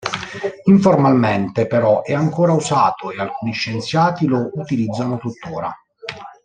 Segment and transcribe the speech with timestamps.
[0.63, 5.71] Informalmente, però, è ancora usato e alcuni scienziati lo utilizzano tuttora.